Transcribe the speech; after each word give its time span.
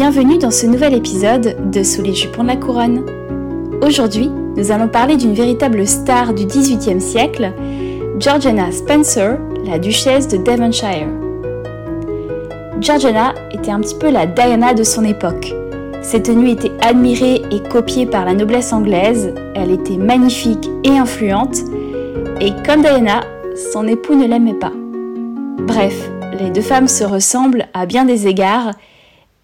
bienvenue 0.00 0.38
dans 0.38 0.50
ce 0.50 0.64
nouvel 0.64 0.94
épisode 0.94 1.70
de 1.70 1.82
Sous 1.82 2.00
les 2.00 2.14
jupons 2.14 2.42
de 2.42 2.48
la 2.48 2.56
couronne. 2.56 3.04
Aujourd'hui, 3.82 4.30
nous 4.56 4.72
allons 4.72 4.88
parler 4.88 5.18
d'une 5.18 5.34
véritable 5.34 5.86
star 5.86 6.32
du 6.32 6.46
XVIIIe 6.46 7.02
siècle, 7.02 7.52
Georgiana 8.18 8.72
Spencer, 8.72 9.36
la 9.66 9.78
duchesse 9.78 10.26
de 10.26 10.38
Devonshire. 10.38 11.06
Georgiana 12.80 13.34
était 13.50 13.72
un 13.72 13.80
petit 13.80 13.94
peu 13.94 14.10
la 14.10 14.24
Diana 14.24 14.72
de 14.72 14.84
son 14.84 15.04
époque. 15.04 15.52
Ses 16.00 16.22
tenues 16.22 16.52
étaient 16.52 16.72
admirées 16.80 17.42
et 17.50 17.60
copiées 17.68 18.06
par 18.06 18.24
la 18.24 18.32
noblesse 18.32 18.72
anglaise, 18.72 19.34
elle 19.54 19.70
était 19.70 19.98
magnifique 19.98 20.70
et 20.82 20.96
influente, 20.96 21.58
et 22.40 22.52
comme 22.64 22.80
Diana, 22.80 23.20
son 23.70 23.86
époux 23.86 24.14
ne 24.14 24.26
l'aimait 24.26 24.54
pas. 24.54 24.72
Bref, 25.58 26.10
les 26.40 26.48
deux 26.48 26.62
femmes 26.62 26.88
se 26.88 27.04
ressemblent 27.04 27.66
à 27.74 27.84
bien 27.84 28.06
des 28.06 28.28
égards 28.28 28.70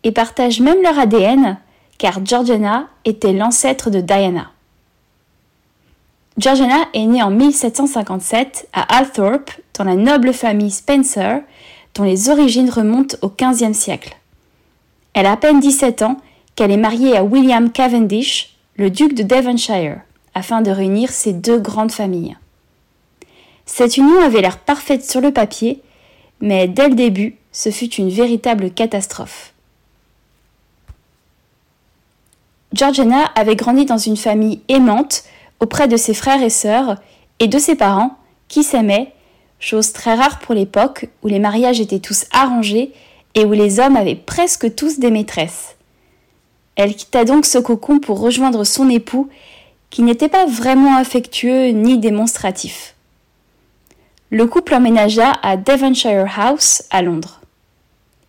et 0.06 0.12
partagent 0.12 0.60
même 0.60 0.80
leur 0.82 0.96
ADN, 1.00 1.58
car 1.98 2.24
Georgiana 2.24 2.86
était 3.04 3.32
l'ancêtre 3.32 3.90
de 3.90 4.00
Diana. 4.00 4.52
Georgiana 6.38 6.86
est 6.94 7.06
née 7.06 7.24
en 7.24 7.30
1757 7.30 8.68
à 8.72 8.98
Althorpe, 8.98 9.50
dans 9.76 9.82
la 9.82 9.96
noble 9.96 10.32
famille 10.32 10.70
Spencer, 10.70 11.40
dont 11.96 12.04
les 12.04 12.28
origines 12.28 12.70
remontent 12.70 13.16
au 13.20 13.30
XVe 13.30 13.72
siècle. 13.72 14.16
Elle 15.12 15.26
a 15.26 15.32
à 15.32 15.36
peine 15.36 15.58
17 15.58 16.02
ans 16.02 16.18
qu'elle 16.54 16.70
est 16.70 16.76
mariée 16.76 17.16
à 17.16 17.24
William 17.24 17.72
Cavendish, 17.72 18.56
le 18.76 18.90
duc 18.90 19.12
de 19.12 19.24
Devonshire, 19.24 20.02
afin 20.34 20.62
de 20.62 20.70
réunir 20.70 21.10
ces 21.10 21.32
deux 21.32 21.58
grandes 21.58 21.90
familles. 21.90 22.36
Cette 23.64 23.96
union 23.96 24.20
avait 24.20 24.40
l'air 24.40 24.58
parfaite 24.58 25.04
sur 25.04 25.20
le 25.20 25.32
papier, 25.32 25.82
mais 26.40 26.68
dès 26.68 26.90
le 26.90 26.94
début, 26.94 27.34
ce 27.50 27.70
fut 27.70 27.92
une 27.94 28.10
véritable 28.10 28.70
catastrophe. 28.70 29.52
Georgiana 32.76 33.24
avait 33.34 33.56
grandi 33.56 33.86
dans 33.86 33.96
une 33.96 34.18
famille 34.18 34.60
aimante 34.68 35.24
auprès 35.60 35.88
de 35.88 35.96
ses 35.96 36.12
frères 36.12 36.42
et 36.42 36.50
sœurs 36.50 36.96
et 37.38 37.48
de 37.48 37.58
ses 37.58 37.74
parents 37.74 38.18
qui 38.48 38.62
s'aimaient, 38.62 39.12
chose 39.58 39.92
très 39.92 40.14
rare 40.14 40.38
pour 40.40 40.54
l'époque 40.54 41.08
où 41.22 41.28
les 41.28 41.38
mariages 41.38 41.80
étaient 41.80 42.00
tous 42.00 42.26
arrangés 42.32 42.92
et 43.34 43.44
où 43.46 43.52
les 43.52 43.80
hommes 43.80 43.96
avaient 43.96 44.14
presque 44.14 44.74
tous 44.74 44.98
des 44.98 45.10
maîtresses. 45.10 45.76
Elle 46.74 46.94
quitta 46.94 47.24
donc 47.24 47.46
ce 47.46 47.56
cocon 47.56 47.98
pour 47.98 48.20
rejoindre 48.20 48.64
son 48.64 48.90
époux 48.90 49.30
qui 49.88 50.02
n'était 50.02 50.28
pas 50.28 50.44
vraiment 50.44 50.96
affectueux 50.96 51.68
ni 51.68 51.96
démonstratif. 51.96 52.94
Le 54.28 54.46
couple 54.46 54.74
emménagea 54.74 55.32
à 55.42 55.56
Devonshire 55.56 56.26
House 56.38 56.82
à 56.90 57.00
Londres. 57.00 57.40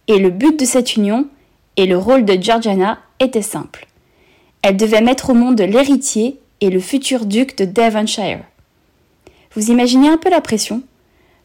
Et 0.07 0.19
le 0.19 0.29
but 0.29 0.57
de 0.57 0.63
cette 0.63 0.95
union 0.95 1.27
et 1.75 1.85
le 1.85 1.97
rôle 1.97 2.23
de 2.23 2.41
Georgiana 2.41 2.99
était 3.19 3.41
simple. 3.41 3.87
Elle 4.61 4.77
devait 4.77 5.01
mettre 5.01 5.29
au 5.29 5.33
monde 5.33 5.61
l'héritier 5.61 6.39
et 6.61 6.69
le 6.69 6.79
futur 6.79 7.25
duc 7.25 7.57
de 7.57 7.65
Devonshire. 7.65 8.41
Vous 9.53 9.71
imaginez 9.71 10.09
un 10.09 10.17
peu 10.17 10.29
la 10.29 10.41
pression? 10.41 10.81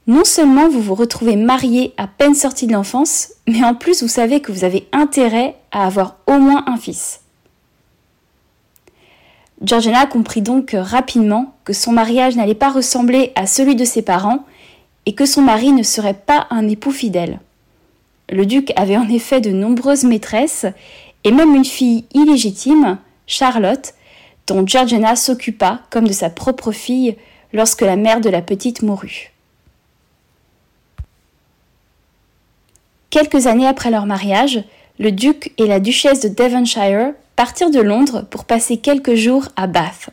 Non 0.07 0.25
seulement 0.25 0.69
vous 0.69 0.81
vous 0.81 0.97
retrouvez 0.97 1.37
marié 1.37 1.95
à 1.97 2.09
peine 2.09 2.35
sorti 2.35 2.67
de 2.67 2.73
l'enfance, 2.73 3.29
mais 3.47 3.63
en 3.63 3.75
plus 3.75 4.03
vous 4.03 4.09
savez 4.09 4.41
que 4.41 4.51
vous 4.51 4.65
avez 4.65 4.89
intérêt 4.93 5.55
à 5.71 5.87
avoir 5.87 6.17
au 6.27 6.39
moins 6.39 6.65
un 6.67 6.77
fils. 6.77 7.21
Georgiana 9.65 10.07
comprit 10.07 10.43
donc 10.43 10.75
rapidement 10.77 11.55
que 11.65 11.73
son 11.73 11.93
mariage 11.93 12.35
n'allait 12.35 12.55
pas 12.55 12.71
ressembler 12.71 13.31
à 13.37 13.47
celui 13.47 13.77
de 13.77 13.85
ses 13.85 14.03
parents 14.03 14.45
et 15.07 15.15
que 15.15 15.27
son 15.27 15.43
mari 15.43 15.73
ne 15.73 15.85
serait 15.85 16.15
pas 16.15 16.49
un 16.51 16.69
époux 16.69 16.91
fidèle. 16.91 17.39
Le 18.29 18.45
duc 18.45 18.73
avait 18.75 18.97
en 18.97 19.09
effet 19.09 19.41
de 19.41 19.51
nombreuses 19.51 20.05
maîtresses 20.05 20.67
et 21.25 21.33
même 21.33 21.55
une 21.55 21.65
fille 21.65 22.05
illégitime, 22.15 22.99
Charlotte, 23.27 23.95
dont 24.47 24.67
Georgiana 24.67 25.17
s'occupa 25.17 25.81
comme 25.91 26.07
de 26.07 26.13
sa 26.13 26.31
propre 26.31 26.73
fille 26.73 27.17
lorsque 27.53 27.83
la 27.83 27.97
mère 27.97 28.21
de 28.21 28.31
la 28.31 28.43
petite 28.43 28.83
mourut. 28.83 29.33
Quelques 33.11 33.47
années 33.47 33.67
après 33.67 33.91
leur 33.91 34.07
mariage, 34.07 34.65
le 34.99 35.13
duc 35.13 35.53
et 35.59 35.67
la 35.67 35.81
duchesse 35.81 36.21
de 36.21 36.29
Devonshire 36.29 37.13
partirent 37.37 37.71
de 37.71 37.81
Londres 37.81 38.27
pour 38.31 38.45
passer 38.45 38.79
quelques 38.79 39.15
jours 39.15 39.49
à 39.57 39.67
Bath. 39.67 40.11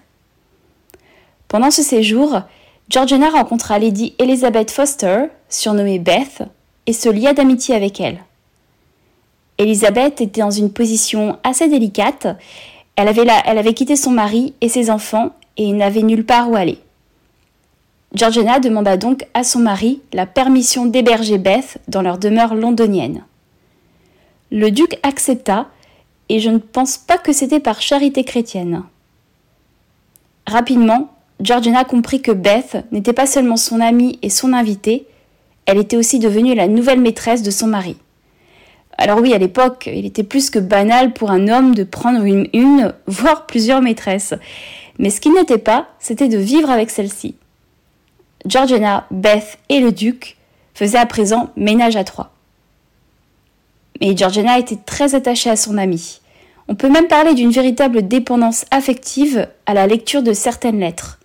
Pendant 1.47 1.71
ce 1.71 1.81
séjour, 1.81 2.41
Georgiana 2.89 3.29
rencontra 3.29 3.79
Lady 3.79 4.15
Elizabeth 4.19 4.71
Foster, 4.71 5.25
surnommée 5.47 5.99
Beth, 5.99 6.43
et 6.87 6.93
se 6.93 7.09
lia 7.09 7.33
d'amitié 7.33 7.75
avec 7.75 7.99
elle. 8.01 8.19
Elizabeth 9.59 10.21
était 10.21 10.41
dans 10.41 10.49
une 10.49 10.71
position 10.71 11.37
assez 11.43 11.67
délicate. 11.67 12.27
Elle 12.95 13.09
avait, 13.09 13.27
elle 13.45 13.57
avait 13.57 13.73
quitté 13.73 13.97
son 13.97 14.09
mari 14.09 14.53
et 14.61 14.69
ses 14.69 14.89
enfants 14.89 15.31
et 15.57 15.71
n'avait 15.73 16.01
nulle 16.01 16.25
part 16.25 16.49
où 16.49 16.55
aller. 16.55 16.79
Georgiana 18.15 18.59
demanda 18.59 18.97
donc 18.97 19.27
à 19.33 19.43
son 19.43 19.59
mari 19.59 20.01
la 20.13 20.25
permission 20.25 20.85
d'héberger 20.85 21.37
Beth 21.37 21.77
dans 21.89 22.01
leur 22.01 22.17
demeure 22.17 22.55
londonienne. 22.55 23.25
Le 24.49 24.71
duc 24.71 24.97
accepta 25.03 25.67
et 26.29 26.39
je 26.39 26.49
ne 26.49 26.57
pense 26.57 26.97
pas 26.97 27.17
que 27.17 27.33
c'était 27.33 27.59
par 27.59 27.81
charité 27.81 28.23
chrétienne. 28.23 28.83
Rapidement, 30.47 31.09
Georgiana 31.41 31.83
comprit 31.83 32.21
que 32.21 32.31
Beth 32.31 32.77
n'était 32.91 33.13
pas 33.13 33.27
seulement 33.27 33.57
son 33.57 33.81
amie 33.81 34.19
et 34.21 34.29
son 34.29 34.53
invitée, 34.53 35.05
elle 35.65 35.77
était 35.77 35.97
aussi 35.97 36.17
devenue 36.17 36.55
la 36.55 36.67
nouvelle 36.67 37.01
maîtresse 37.01 37.43
de 37.43 37.51
son 37.51 37.67
mari. 37.67 37.97
Alors 39.01 39.19
oui, 39.21 39.33
à 39.33 39.37
l'époque, 39.37 39.89
il 39.91 40.05
était 40.05 40.23
plus 40.25 40.49
que 40.49 40.59
banal 40.59 41.13
pour 41.13 41.31
un 41.31 41.47
homme 41.47 41.73
de 41.73 41.85
prendre 41.85 42.25
une, 42.25 42.49
une 42.51 42.93
voire 43.07 43.45
plusieurs 43.45 43.81
maîtresses. 43.81 44.33
Mais 44.97 45.09
ce 45.09 45.21
qui 45.21 45.29
n'était 45.29 45.57
pas, 45.57 45.87
c'était 45.99 46.27
de 46.27 46.37
vivre 46.37 46.69
avec 46.69 46.89
celle-ci. 46.89 47.35
Georgiana, 48.45 49.07
Beth 49.09 49.57
et 49.69 49.79
le 49.79 49.93
duc 49.93 50.35
faisaient 50.73 50.97
à 50.97 51.05
présent 51.05 51.49
ménage 51.55 51.95
à 51.95 52.03
trois. 52.03 52.33
Mais 54.01 54.17
Georgiana 54.17 54.59
était 54.59 54.79
très 54.85 55.15
attachée 55.15 55.49
à 55.49 55.55
son 55.55 55.77
amie. 55.77 56.19
On 56.67 56.75
peut 56.75 56.89
même 56.89 57.07
parler 57.07 57.35
d'une 57.35 57.51
véritable 57.51 58.05
dépendance 58.05 58.65
affective 58.69 59.47
à 59.65 59.73
la 59.73 59.87
lecture 59.87 60.23
de 60.23 60.33
certaines 60.33 60.79
lettres. 60.81 61.19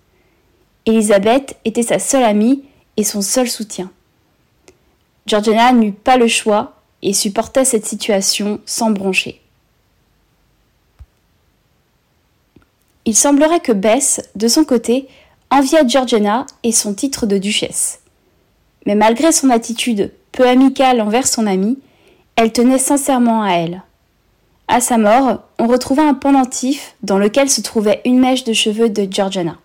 Elisabeth 0.85 1.57
était 1.65 1.83
sa 1.83 1.99
seule 1.99 2.23
amie 2.23 2.63
et 2.95 3.03
son 3.03 3.21
seul 3.21 3.49
soutien. 3.49 3.91
Georgiana 5.27 5.73
n'eut 5.73 5.91
pas 5.91 6.15
le 6.15 6.27
choix 6.27 6.74
et 7.05 7.13
supportait 7.13 7.63
cette 7.63 7.85
situation 7.85 8.59
sans 8.65 8.89
broncher. 8.89 9.39
Il 13.05 13.15
semblerait 13.15 13.59
que 13.59 13.71
Bess, 13.71 14.21
de 14.35 14.47
son 14.47 14.65
côté, 14.65 15.07
enviait 15.51 15.87
Georgiana 15.87 16.47
et 16.63 16.71
son 16.71 16.95
titre 16.95 17.27
de 17.27 17.37
duchesse. 17.37 17.99
Mais 18.87 18.95
malgré 18.95 19.31
son 19.31 19.51
attitude 19.51 20.11
peu 20.31 20.47
amicale 20.47 20.99
envers 20.99 21.27
son 21.27 21.45
amie, 21.45 21.77
elle 22.35 22.51
tenait 22.51 22.79
sincèrement 22.79 23.43
à 23.43 23.51
elle. 23.51 23.83
À 24.67 24.81
sa 24.81 24.97
mort, 24.97 25.43
on 25.59 25.67
retrouva 25.67 26.01
un 26.01 26.15
pendentif 26.15 26.95
dans 27.03 27.19
lequel 27.19 27.51
se 27.51 27.61
trouvait 27.61 28.01
une 28.03 28.19
mèche 28.19 28.45
de 28.45 28.53
cheveux 28.53 28.89
de 28.89 29.07
Georgiana. 29.09 29.57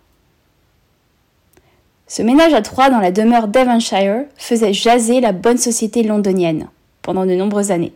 Ce 2.06 2.20
ménage 2.20 2.52
à 2.52 2.60
trois 2.60 2.90
dans 2.90 3.00
la 3.00 3.12
demeure 3.12 3.48
Devonshire 3.48 4.24
faisait 4.36 4.74
jaser 4.74 5.22
la 5.22 5.32
bonne 5.32 5.58
société 5.58 6.02
londonienne 6.02 6.68
pendant 7.02 7.26
de 7.26 7.34
nombreuses 7.34 7.70
années. 7.70 7.92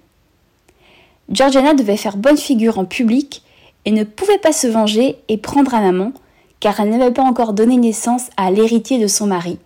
Georgiana 1.31 1.75
devait 1.75 1.97
faire 1.97 2.16
bonne 2.16 2.37
figure 2.37 2.78
en 2.78 2.84
public 2.84 3.42
et 3.84 3.91
ne 3.91 4.04
pouvait 4.04 4.38
pas 4.38 4.53
se 4.53 4.66
venger 4.66 5.16
et 5.28 5.38
prendre 5.38 5.75
un 5.75 5.88
amant 5.88 6.12
car 6.60 6.81
elle 6.81 6.91
n'avait 6.91 7.12
pas 7.12 7.22
encore 7.22 7.53
donné 7.53 7.76
naissance 7.76 8.31
à 8.37 8.50
l'héritier 8.50 8.98
de 8.98 9.06
son 9.06 9.26
mari. 9.26 9.59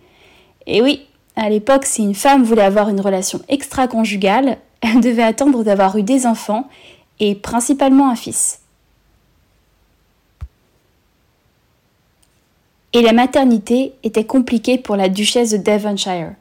Et 0.67 0.81
oui, 0.81 1.05
à 1.35 1.49
l'époque, 1.49 1.85
si 1.85 2.03
une 2.03 2.15
femme 2.15 2.43
voulait 2.43 2.61
avoir 2.61 2.89
une 2.89 2.99
relation 2.99 3.39
extra-conjugale, 3.47 4.57
elle 4.81 4.99
devait 4.99 5.23
attendre 5.23 5.63
d'avoir 5.63 5.95
eu 5.97 6.03
des 6.03 6.25
enfants 6.25 6.67
et 7.19 7.35
principalement 7.35 8.09
un 8.09 8.15
fils. 8.15 8.59
Et 12.91 13.01
la 13.01 13.13
maternité 13.13 13.93
était 14.03 14.25
compliquée 14.25 14.77
pour 14.77 14.95
la 14.95 15.09
duchesse 15.09 15.51
de 15.51 15.57
Devonshire. 15.57 16.33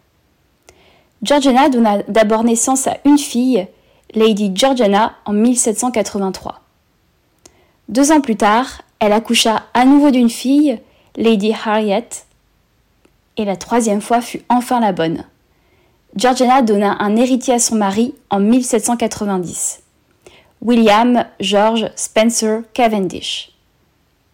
Georgiana 1.22 1.68
donna 1.68 2.02
d'abord 2.08 2.44
naissance 2.44 2.86
à 2.86 2.98
une 3.04 3.18
fille, 3.18 3.66
Lady 4.14 4.52
Georgiana, 4.54 5.14
en 5.24 5.32
1783. 5.32 6.60
Deux 7.88 8.12
ans 8.12 8.20
plus 8.20 8.36
tard, 8.36 8.82
elle 9.00 9.12
accoucha 9.12 9.64
à 9.74 9.84
nouveau 9.84 10.10
d'une 10.10 10.30
fille, 10.30 10.78
Lady 11.16 11.52
Harriet, 11.52 12.08
et 13.36 13.44
la 13.44 13.56
troisième 13.56 14.00
fois 14.00 14.20
fut 14.20 14.42
enfin 14.48 14.80
la 14.80 14.92
bonne. 14.92 15.24
Georgiana 16.16 16.62
donna 16.62 16.96
un 17.00 17.16
héritier 17.16 17.54
à 17.54 17.58
son 17.58 17.76
mari 17.76 18.14
en 18.30 18.40
1790. 18.40 19.82
William 20.62 21.24
George 21.38 21.90
Spencer 21.94 22.62
Cavendish. 22.74 23.52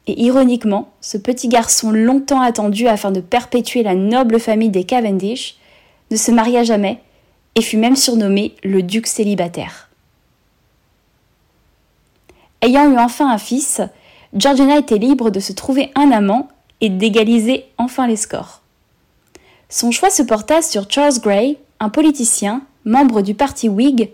Et 0.06 0.22
ironiquement, 0.22 0.90
ce 1.00 1.18
petit 1.18 1.48
garçon 1.48 1.90
longtemps 1.90 2.40
attendu 2.40 2.88
afin 2.88 3.10
de 3.10 3.20
perpétuer 3.20 3.82
la 3.82 3.94
noble 3.94 4.38
famille 4.38 4.70
des 4.70 4.84
Cavendish 4.84 5.56
ne 6.10 6.16
se 6.16 6.30
maria 6.30 6.64
jamais 6.64 7.00
et 7.54 7.62
fut 7.62 7.76
même 7.76 7.96
surnommé 7.96 8.54
le 8.62 8.82
duc 8.82 9.06
célibataire. 9.06 9.88
ayant 12.62 12.90
eu 12.90 12.98
enfin 12.98 13.30
un 13.30 13.38
fils, 13.38 13.80
Georgina 14.34 14.78
était 14.78 14.98
libre 14.98 15.30
de 15.30 15.40
se 15.40 15.52
trouver 15.52 15.92
un 15.94 16.10
amant 16.10 16.48
et 16.80 16.88
d'égaliser 16.88 17.66
enfin 17.78 18.06
les 18.06 18.16
scores. 18.16 18.62
Son 19.68 19.90
choix 19.90 20.10
se 20.10 20.22
porta 20.22 20.62
sur 20.62 20.90
Charles 20.90 21.20
Grey, 21.20 21.58
un 21.80 21.88
politicien, 21.88 22.62
membre 22.84 23.22
du 23.22 23.34
parti 23.34 23.68
Whig, 23.68 24.10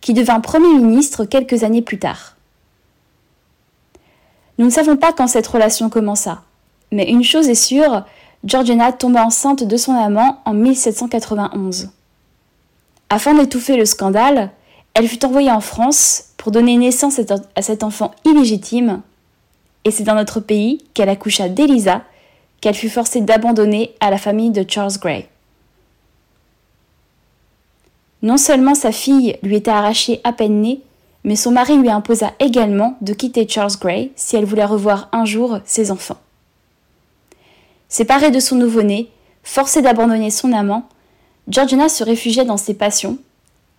qui 0.00 0.14
devint 0.14 0.40
Premier 0.40 0.74
ministre 0.74 1.24
quelques 1.24 1.64
années 1.64 1.82
plus 1.82 1.98
tard. 1.98 2.36
Nous 4.58 4.64
ne 4.66 4.70
savons 4.70 4.96
pas 4.96 5.12
quand 5.12 5.28
cette 5.28 5.46
relation 5.46 5.88
commença, 5.88 6.42
mais 6.90 7.08
une 7.08 7.24
chose 7.24 7.48
est 7.48 7.54
sûre, 7.54 8.04
Georgina 8.44 8.92
tomba 8.92 9.24
enceinte 9.24 9.64
de 9.64 9.76
son 9.76 9.94
amant 9.94 10.40
en 10.44 10.54
1791. 10.54 11.90
Afin 13.10 13.34
d'étouffer 13.34 13.76
le 13.76 13.84
scandale, 13.84 14.50
elle 14.94 15.08
fut 15.08 15.24
envoyée 15.24 15.50
en 15.50 15.60
France 15.60 16.26
pour 16.36 16.52
donner 16.52 16.76
naissance 16.76 17.20
à 17.56 17.62
cet 17.62 17.82
enfant 17.82 18.12
illégitime, 18.24 19.02
et 19.84 19.90
c'est 19.90 20.04
dans 20.04 20.14
notre 20.14 20.40
pays 20.40 20.84
qu'elle 20.94 21.08
accoucha 21.08 21.48
d'Elisa, 21.48 22.02
qu'elle 22.60 22.74
fut 22.74 22.88
forcée 22.88 23.20
d'abandonner 23.20 23.94
à 24.00 24.10
la 24.10 24.18
famille 24.18 24.50
de 24.50 24.64
Charles 24.68 24.98
Grey. 25.00 25.28
Non 28.22 28.36
seulement 28.36 28.74
sa 28.74 28.92
fille 28.92 29.36
lui 29.42 29.56
était 29.56 29.70
arrachée 29.70 30.20
à 30.24 30.32
peine 30.32 30.60
née, 30.60 30.80
mais 31.24 31.36
son 31.36 31.52
mari 31.52 31.76
lui 31.76 31.90
imposa 31.90 32.32
également 32.40 32.96
de 33.00 33.12
quitter 33.12 33.48
Charles 33.48 33.78
Grey 33.80 34.10
si 34.16 34.36
elle 34.36 34.44
voulait 34.44 34.64
revoir 34.64 35.08
un 35.12 35.24
jour 35.24 35.58
ses 35.64 35.90
enfants. 35.90 36.18
Séparée 37.88 38.30
de 38.30 38.40
son 38.40 38.56
nouveau-né, 38.56 39.10
forcée 39.42 39.80
d'abandonner 39.80 40.30
son 40.30 40.52
amant, 40.52 40.88
Georgina 41.48 41.88
se 41.88 42.04
réfugiait 42.04 42.44
dans 42.44 42.58
ses 42.58 42.74
passions 42.74 43.18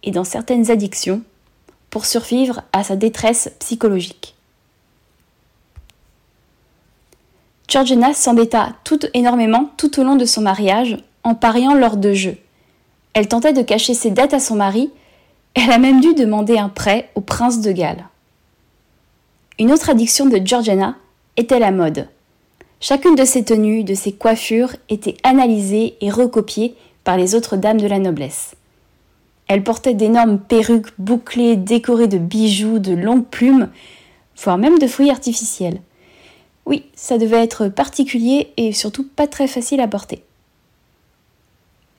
et 0.03 0.11
dans 0.11 0.23
certaines 0.23 0.71
addictions 0.71 1.21
pour 1.91 2.05
survivre 2.05 2.63
à 2.73 2.83
sa 2.83 2.95
détresse 2.95 3.51
psychologique. 3.59 4.35
Georgina 7.67 8.15
s'embêta 8.15 8.73
tout 8.83 8.99
énormément 9.13 9.69
tout 9.77 9.99
au 9.99 10.03
long 10.03 10.15
de 10.15 10.25
son 10.25 10.41
mariage 10.41 10.97
en 11.23 11.35
pariant 11.35 11.75
lors 11.75 11.97
de 11.97 12.13
jeux. 12.13 12.37
Elle 13.13 13.27
tentait 13.27 13.53
de 13.53 13.61
cacher 13.61 13.93
ses 13.93 14.09
dettes 14.09 14.33
à 14.33 14.39
son 14.39 14.55
mari, 14.55 14.89
elle 15.53 15.71
a 15.71 15.77
même 15.77 16.01
dû 16.01 16.15
demander 16.15 16.57
un 16.57 16.69
prêt 16.69 17.11
au 17.13 17.21
prince 17.21 17.61
de 17.61 17.71
Galles. 17.71 18.07
Une 19.59 19.71
autre 19.71 19.89
addiction 19.89 20.25
de 20.25 20.41
Georgiana 20.43 20.95
était 21.37 21.59
la 21.59 21.71
mode. 21.71 22.07
Chacune 22.81 23.15
de 23.15 23.25
ses 23.25 23.43
tenues, 23.43 23.83
de 23.83 23.93
ses 23.93 24.13
coiffures 24.13 24.75
était 24.87 25.17
analysée 25.23 25.97
et 25.99 26.09
recopiée 26.09 26.75
par 27.03 27.17
les 27.17 27.35
autres 27.35 27.57
dames 27.57 27.81
de 27.81 27.87
la 27.87 27.99
noblesse. 27.99 28.55
Elle 29.47 29.63
portait 29.63 29.95
d'énormes 29.95 30.39
perruques 30.39 30.93
bouclées 30.97 31.57
décorées 31.57 32.07
de 32.07 32.17
bijoux, 32.17 32.79
de 32.79 32.93
longues 32.93 33.25
plumes, 33.25 33.69
voire 34.37 34.57
même 34.57 34.79
de 34.79 34.87
fruits 34.87 35.09
artificiels. 35.09 35.81
Oui, 36.65 36.85
ça 36.95 37.17
devait 37.17 37.43
être 37.43 37.67
particulier 37.67 38.53
et 38.55 38.71
surtout 38.71 39.05
pas 39.05 39.27
très 39.27 39.47
facile 39.47 39.81
à 39.81 39.87
porter. 39.87 40.23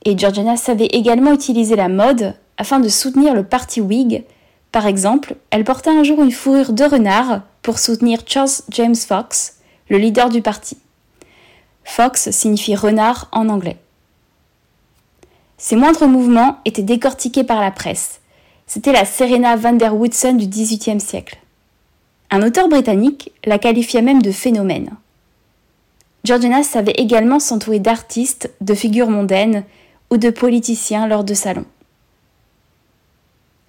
Et 0.06 0.17
Georgiana 0.17 0.56
savait 0.56 0.87
également 0.87 1.35
utiliser 1.35 1.76
la 1.76 1.88
mode 1.88 2.35
afin 2.56 2.81
de 2.81 2.88
soutenir 2.88 3.35
le 3.35 3.44
parti 3.44 3.83
Whig. 3.83 4.25
Par 4.73 4.87
exemple, 4.87 5.35
elle 5.50 5.65
porta 5.65 5.91
un 5.91 6.05
jour 6.05 6.23
une 6.23 6.31
fourrure 6.31 6.73
de 6.73 6.85
renard 6.85 7.43
pour 7.61 7.79
soutenir 7.79 8.21
Charles 8.25 8.62
James 8.71 8.97
Fox, 8.97 9.60
le 9.91 9.99
leader 9.99 10.31
du 10.31 10.41
parti. 10.41 10.79
Fox 11.85 12.31
signifie 12.31 12.77
renard 12.77 13.29
en 13.33 13.49
anglais. 13.49 13.77
Ses 15.59 15.77
moindres 15.77 16.07
mouvements 16.07 16.59
étaient 16.65 16.83
décortiqués 16.83 17.45
par 17.45 17.61
la 17.61 17.71
presse. 17.71 18.21
C'était 18.67 18.93
la 18.93 19.05
Serena 19.05 19.57
van 19.57 19.75
der 19.75 19.95
Woodson 19.95 20.35
du 20.35 20.47
XVIIIe 20.47 21.01
siècle. 21.01 21.39
Un 22.31 22.43
auteur 22.43 22.69
britannique 22.69 23.33
la 23.45 23.59
qualifia 23.59 24.01
même 24.01 24.23
de 24.23 24.31
phénomène. 24.31 24.91
Georgiana 26.23 26.63
savait 26.63 26.95
également 26.97 27.41
s'entourer 27.41 27.81
d'artistes, 27.81 28.51
de 28.61 28.75
figures 28.75 29.11
mondaines 29.11 29.65
ou 30.11 30.17
de 30.17 30.31
politiciens 30.31 31.09
lors 31.09 31.25
de 31.25 31.35
salons. 31.35 31.67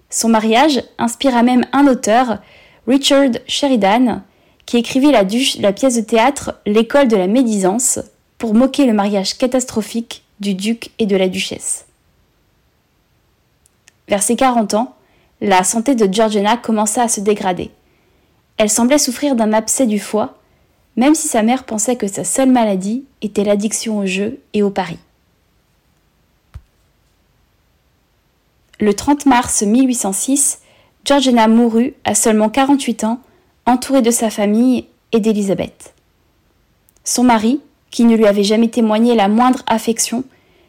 Son 0.09 0.29
mariage 0.29 0.83
inspira 0.97 1.41
même 1.41 1.65
un 1.71 1.87
auteur, 1.87 2.39
Richard 2.87 3.31
Sheridan, 3.47 4.21
qui 4.65 4.77
écrivit 4.77 5.11
la, 5.11 5.23
pièce 5.23 5.95
de 5.95 6.01
théâtre 6.01 6.55
L'école 6.65 7.07
de 7.07 7.15
la 7.15 7.27
médisance 7.27 7.99
pour 8.37 8.53
moquer 8.53 8.85
le 8.85 8.93
mariage 8.93 9.37
catastrophique 9.37 10.23
du 10.39 10.53
duc 10.53 10.91
et 10.99 11.05
de 11.05 11.15
la 11.15 11.27
duchesse. 11.27 11.85
Vers 14.07 14.23
ses 14.23 14.35
40 14.35 14.73
ans, 14.73 14.95
la 15.41 15.63
santé 15.63 15.95
de 15.95 16.11
Georgiana 16.11 16.57
commença 16.57 17.03
à 17.03 17.07
se 17.07 17.21
dégrader. 17.21 17.71
Elle 18.57 18.69
semblait 18.69 18.97
souffrir 18.97 19.35
d'un 19.35 19.53
abcès 19.53 19.87
du 19.87 19.99
foie, 19.99 20.37
même 20.95 21.15
si 21.15 21.27
sa 21.27 21.43
mère 21.43 21.63
pensait 21.63 21.95
que 21.95 22.07
sa 22.07 22.23
seule 22.23 22.51
maladie 22.51 23.05
était 23.21 23.43
l'addiction 23.43 23.99
au 23.99 24.05
jeu 24.05 24.39
et 24.53 24.63
au 24.63 24.69
paris. 24.69 24.99
Le 28.79 28.93
30 28.93 29.27
mars 29.27 29.61
1806, 29.61 30.59
Georgiana 31.05 31.47
mourut 31.47 31.93
à 32.03 32.15
seulement 32.15 32.49
48 32.49 33.03
ans, 33.03 33.21
entourée 33.71 34.01
de 34.01 34.11
sa 34.11 34.29
famille 34.29 34.85
et 35.11 35.19
d'Élisabeth. 35.19 35.93
Son 37.03 37.23
mari, 37.23 37.61
qui 37.89 38.03
ne 38.05 38.15
lui 38.15 38.27
avait 38.27 38.43
jamais 38.43 38.67
témoigné 38.67 39.15
la 39.15 39.27
moindre 39.27 39.63
affection, 39.65 40.23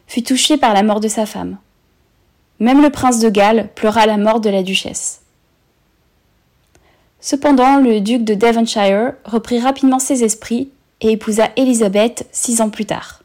fut 0.07 0.23
touché 0.23 0.57
par 0.57 0.73
la 0.73 0.83
mort 0.83 0.99
de 0.99 1.07
sa 1.07 1.25
femme. 1.25 1.57
Même 2.59 2.81
le 2.81 2.89
prince 2.89 3.19
de 3.19 3.29
Galles 3.29 3.69
pleura 3.75 4.05
la 4.05 4.17
mort 4.17 4.39
de 4.39 4.49
la 4.49 4.63
duchesse. 4.63 5.21
Cependant, 7.19 7.77
le 7.77 8.01
duc 8.01 8.23
de 8.23 8.33
Devonshire 8.33 9.13
reprit 9.25 9.59
rapidement 9.59 9.99
ses 9.99 10.23
esprits 10.23 10.69
et 11.01 11.11
épousa 11.11 11.49
Élisabeth 11.55 12.27
six 12.31 12.61
ans 12.61 12.69
plus 12.69 12.85
tard. 12.85 13.21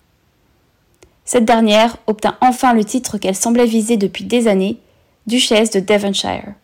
Cette 1.25 1.45
dernière 1.45 1.97
obtint 2.07 2.37
enfin 2.41 2.73
le 2.73 2.85
titre 2.85 3.19
qu'elle 3.19 3.37
semblait 3.37 3.67
viser 3.67 3.97
depuis 3.97 4.25
des 4.25 4.49
années, 4.49 4.79
duchesse 5.27 5.71
de 5.71 5.81
Devonshire. 5.81 6.55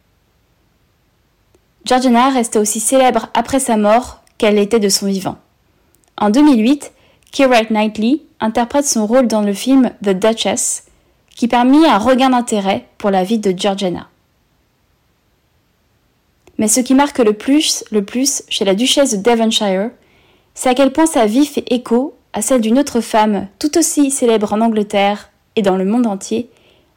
Georgiana 1.84 2.30
resta 2.30 2.60
aussi 2.60 2.80
célèbre 2.80 3.28
après 3.34 3.60
sa 3.60 3.76
mort 3.76 4.22
qu'elle 4.38 4.54
l'était 4.54 4.80
de 4.80 4.88
son 4.88 5.06
vivant. 5.06 5.36
En 6.16 6.30
2008, 6.30 6.92
Keira 7.30 7.64
Knightley 7.64 8.22
interprète 8.40 8.86
son 8.86 9.06
rôle 9.06 9.26
dans 9.26 9.42
le 9.42 9.52
film 9.52 9.90
The 10.02 10.10
Duchess, 10.10 10.84
qui 11.36 11.48
permit 11.48 11.84
un 11.86 11.98
regain 11.98 12.30
d'intérêt 12.30 12.86
pour 12.96 13.10
la 13.10 13.24
vie 13.24 13.38
de 13.38 13.52
Georgiana. 13.56 14.08
Mais 16.56 16.68
ce 16.68 16.80
qui 16.80 16.94
marque 16.94 17.18
le 17.18 17.32
plus, 17.32 17.84
le 17.90 18.04
plus 18.04 18.44
chez 18.48 18.64
la 18.64 18.74
duchesse 18.74 19.18
de 19.18 19.22
Devonshire, 19.22 19.90
c'est 20.54 20.68
à 20.68 20.74
quel 20.74 20.92
point 20.92 21.06
sa 21.06 21.26
vie 21.26 21.46
fait 21.46 21.64
écho 21.70 22.14
à 22.32 22.42
celle 22.42 22.60
d'une 22.60 22.78
autre 22.78 23.00
femme 23.00 23.48
tout 23.58 23.76
aussi 23.76 24.10
célèbre 24.10 24.52
en 24.52 24.60
Angleterre 24.60 25.30
et 25.56 25.62
dans 25.62 25.76
le 25.76 25.84
monde 25.84 26.06
entier, 26.06 26.48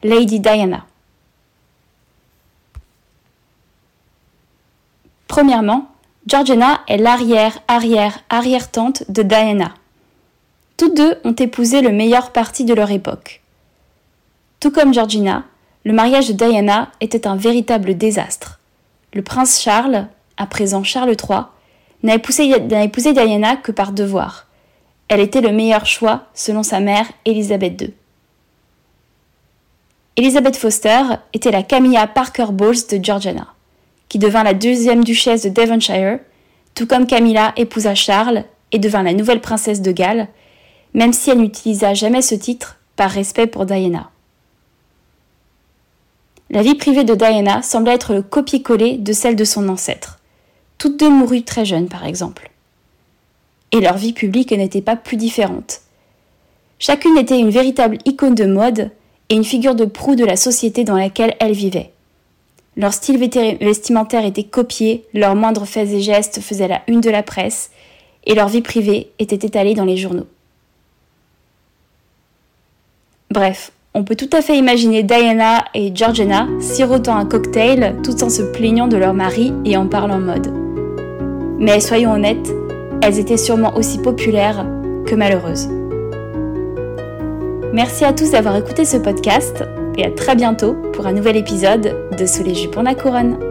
Lady 0.02 0.40
Diana. 0.40 0.87
Premièrement, 5.38 5.86
Georgiana 6.26 6.80
est 6.88 6.96
l'arrière-arrière-arrière-tante 6.96 9.08
de 9.08 9.22
Diana. 9.22 9.72
Toutes 10.76 10.96
deux 10.96 11.14
ont 11.22 11.32
épousé 11.32 11.80
le 11.80 11.92
meilleur 11.92 12.32
parti 12.32 12.64
de 12.64 12.74
leur 12.74 12.90
époque. 12.90 13.40
Tout 14.58 14.72
comme 14.72 14.92
Georgina, 14.92 15.44
le 15.84 15.92
mariage 15.92 16.26
de 16.26 16.32
Diana 16.32 16.90
était 17.00 17.28
un 17.28 17.36
véritable 17.36 17.96
désastre 17.96 18.58
le 19.14 19.22
prince 19.22 19.62
Charles, 19.62 20.08
à 20.38 20.46
présent 20.46 20.82
Charles 20.82 21.14
III, 21.14 21.42
n'a 22.02 22.16
épousé, 22.16 23.12
Diana 23.12 23.54
que 23.54 23.70
par 23.70 23.92
devoir. 23.92 24.46
Elle 25.06 25.20
était 25.20 25.40
le 25.40 25.52
meilleur 25.52 25.86
choix, 25.86 26.24
selon 26.34 26.64
sa 26.64 26.80
mère 26.80 27.06
Elisabeth 27.24 27.80
II. 27.80 27.94
Elizabeth 30.16 30.56
Foster 30.56 31.00
était 31.32 31.52
la 31.52 31.62
Camilla 31.62 32.08
Parker 32.08 32.46
Bowles 32.50 32.88
de 32.90 32.98
Georgiana, 33.00 33.54
qui 34.08 34.18
devint 34.18 34.42
la 34.42 34.54
deuxième 34.54 35.04
duchesse 35.04 35.42
de 35.42 35.48
Devonshire, 35.50 36.18
tout 36.74 36.86
comme 36.86 37.06
Camilla 37.06 37.52
épousa 37.56 37.94
Charles 37.94 38.44
et 38.72 38.78
devint 38.78 39.02
la 39.02 39.12
nouvelle 39.12 39.40
princesse 39.40 39.82
de 39.82 39.92
Galles, 39.92 40.28
même 40.94 41.12
si 41.12 41.30
elle 41.30 41.40
n'utilisa 41.40 41.94
jamais 41.94 42.22
ce 42.22 42.34
titre 42.34 42.78
par 42.96 43.10
respect 43.10 43.46
pour 43.46 43.66
Diana. 43.66 44.10
La 46.50 46.62
vie 46.62 46.74
privée 46.74 47.04
de 47.04 47.14
Diana 47.14 47.62
semble 47.62 47.90
être 47.90 48.14
le 48.14 48.22
copier-coller 48.22 48.96
de 48.96 49.12
celle 49.12 49.36
de 49.36 49.44
son 49.44 49.68
ancêtre. 49.68 50.18
Toutes 50.78 50.98
deux 50.98 51.10
moururent 51.10 51.44
très 51.44 51.66
jeunes, 51.66 51.88
par 51.88 52.06
exemple. 52.06 52.50
Et 53.72 53.80
leur 53.80 53.98
vie 53.98 54.14
publique 54.14 54.52
n'était 54.52 54.80
pas 54.80 54.96
plus 54.96 55.18
différente. 55.18 55.82
Chacune 56.78 57.18
était 57.18 57.38
une 57.38 57.50
véritable 57.50 57.98
icône 58.06 58.34
de 58.34 58.46
mode 58.46 58.90
et 59.28 59.34
une 59.34 59.44
figure 59.44 59.74
de 59.74 59.84
proue 59.84 60.14
de 60.14 60.24
la 60.24 60.36
société 60.36 60.84
dans 60.84 60.96
laquelle 60.96 61.36
elles 61.38 61.52
vivaient. 61.52 61.92
Leur 62.78 62.92
style 62.92 63.18
vestimentaire 63.18 64.24
était 64.24 64.44
copié, 64.44 65.04
leurs 65.12 65.34
moindres 65.34 65.66
faits 65.66 65.88
et 65.90 66.00
gestes 66.00 66.40
faisaient 66.40 66.68
la 66.68 66.80
une 66.86 67.00
de 67.00 67.10
la 67.10 67.24
presse, 67.24 67.72
et 68.24 68.36
leur 68.36 68.46
vie 68.46 68.62
privée 68.62 69.10
était 69.18 69.46
étalée 69.46 69.74
dans 69.74 69.84
les 69.84 69.96
journaux. 69.96 70.28
Bref, 73.32 73.72
on 73.94 74.04
peut 74.04 74.14
tout 74.14 74.30
à 74.32 74.42
fait 74.42 74.56
imaginer 74.56 75.02
Diana 75.02 75.64
et 75.74 75.90
Georgiana 75.92 76.46
sirotant 76.60 77.16
un 77.16 77.26
cocktail 77.26 77.96
tout 78.04 78.22
en 78.22 78.30
se 78.30 78.42
plaignant 78.42 78.86
de 78.86 78.96
leur 78.96 79.12
mari 79.12 79.52
et 79.64 79.76
en 79.76 79.88
parlant 79.88 80.20
mode. 80.20 80.52
Mais 81.58 81.80
soyons 81.80 82.12
honnêtes, 82.12 82.54
elles 83.02 83.18
étaient 83.18 83.36
sûrement 83.36 83.74
aussi 83.76 83.98
populaires 83.98 84.64
que 85.04 85.16
malheureuses. 85.16 85.68
Merci 87.72 88.04
à 88.04 88.12
tous 88.12 88.30
d'avoir 88.30 88.56
écouté 88.56 88.84
ce 88.84 88.98
podcast 88.98 89.64
et 89.98 90.06
à 90.06 90.10
très 90.10 90.36
bientôt 90.36 90.74
pour 90.94 91.06
un 91.06 91.12
nouvel 91.12 91.36
épisode 91.36 91.94
de 92.16 92.26
Sous 92.26 92.44
les 92.44 92.54
jupons 92.54 92.82
la 92.82 92.94
couronne. 92.94 93.47